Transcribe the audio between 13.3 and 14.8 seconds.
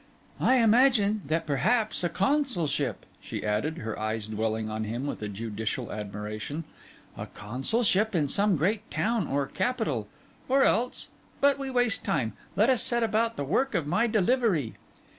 the work of my delivery.